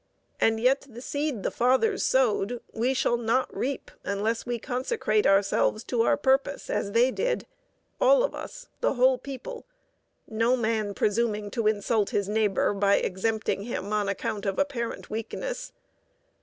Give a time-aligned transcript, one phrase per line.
[0.39, 5.83] And yet the seed the Fathers sowed we shall not reap, unless we consecrate ourselves
[5.83, 7.45] to our purpose as they did,
[7.99, 9.67] all of us, the whole people,
[10.27, 15.71] no man presuming to insult his neighbor by exempting him on account of apparent weakness.